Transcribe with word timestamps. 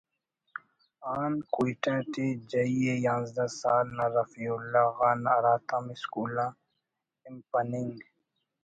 آن 1.15 1.33
کوئٹہ 1.53 1.95
ٹی 2.11 2.25
جئی 2.49 2.79
ءِ 2.91 2.93
یانزدہ 3.05 3.45
سال 3.59 3.85
نا 3.97 4.05
رفیع 4.15 4.51
اللہ 4.55 4.85
غان 4.97 5.19
ہراتم 5.33 5.83
اسکول 5.93 6.35
آ 6.45 6.47
ہنپننگ 7.23 7.95